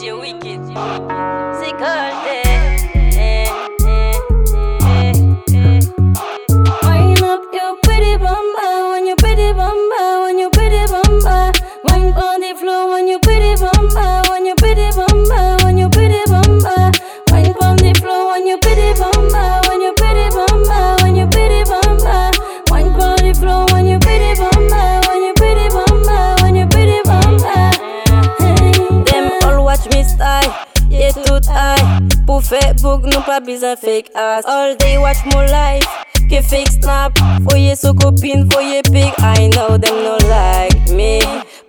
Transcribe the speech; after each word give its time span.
DJ 0.00 0.12
Wycked. 0.12 0.66
C'est 1.60 1.72
Goldn. 1.72 2.29
Facebook, 32.42 32.80
Facebook, 32.80 33.14
não 33.14 33.22
pra 33.22 33.40
brisa 33.40 33.76
fake 33.76 34.10
ass. 34.14 34.44
All 34.46 34.76
day 34.76 34.98
watch 34.98 35.18
more 35.32 35.46
life. 35.46 35.86
Que 36.28 36.42
fake 36.42 36.70
snap, 36.72 37.12
voyez 37.40 37.80
so 37.80 37.94
copine, 37.94 38.44
voyez 38.44 38.82
big. 38.90 39.12
I 39.18 39.48
know 39.48 39.78
them 39.78 40.02
no 40.04 40.16
like 40.28 40.92
me. 40.92 41.20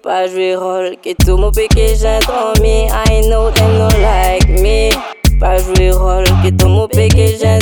Pas 0.04 0.28
jouer 0.28 0.56
rôle, 0.56 0.98
que 1.02 1.14
tout 1.14 1.38
mon 1.38 1.52
péché 1.52 1.96
j'intromis. 1.96 2.88
I 3.08 3.22
know 3.28 3.52
them 3.52 3.78
no 3.78 3.88
like 4.00 4.48
me. 4.62 4.92
Pas 5.40 5.58
jouer 5.58 5.92
rôle, 5.92 6.26
que 6.44 6.50
tout 6.52 6.68
mon 6.68 6.88
péché 6.88 7.38
j'intromis. 7.40 7.61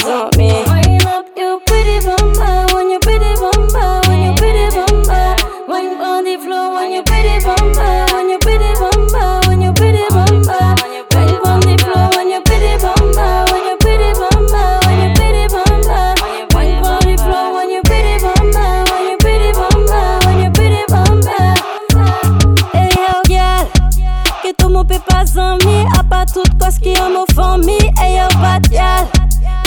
Tout 26.82 26.86
kos 26.86 26.86
ki 26.86 26.94
an 26.96 27.14
mou 27.14 27.26
fami 27.36 27.78
Hey 27.98 28.16
yo, 28.16 28.28
bad 28.42 28.70
girl, 28.70 29.08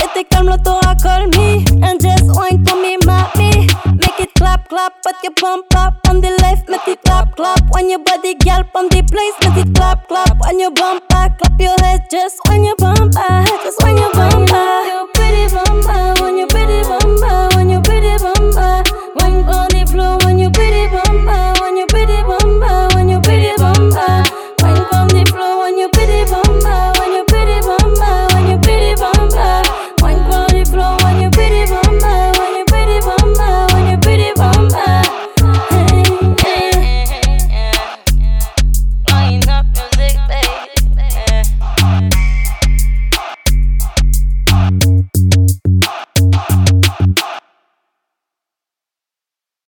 ete 0.03 0.25
kalm 0.31 0.47
lo 0.47 0.57
to 0.57 0.73
a 0.89 0.95
call 1.03 1.27
me 1.29 1.65
And 1.83 2.01
just 2.01 2.25
wine 2.25 2.65
for 2.65 2.77
me, 2.77 2.97
mami 2.99 3.69
Make 4.01 4.21
it 4.21 4.35
clap, 4.35 4.69
clap, 4.69 4.93
put 5.03 5.15
your 5.23 5.33
bump 5.41 5.75
up 5.77 5.95
On 6.09 6.21
the 6.21 6.31
left, 6.43 6.69
make 6.69 6.89
it 6.89 7.03
clap, 7.05 7.37
clap. 7.37 7.61
On 7.77 7.89
your 7.89 7.99
body, 7.99 8.35
girl, 8.35 8.65
on 8.75 8.89
the 8.89 9.03
place 9.03 9.35
Make 9.43 9.67
it 9.67 9.75
clap, 9.75 10.09
clap. 10.09 10.41
On 10.47 10.59
your 10.59 10.71
bumper, 10.71 11.29
clap 11.39 11.61
your 11.61 11.77
head 11.81 12.03
Just 12.11 12.41
when 12.49 12.65
your 12.65 12.77
bumper, 12.77 13.02